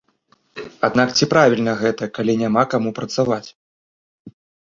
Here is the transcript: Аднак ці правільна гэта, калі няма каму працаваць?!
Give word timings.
Аднак 0.87 1.09
ці 1.17 1.27
правільна 1.33 1.75
гэта, 1.83 2.03
калі 2.17 2.33
няма 2.43 2.63
каму 2.73 2.89
працаваць?! 3.01 3.49